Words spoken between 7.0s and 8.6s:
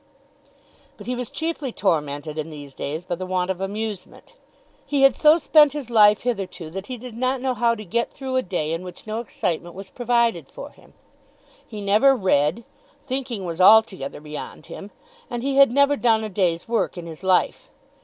not know how to get through a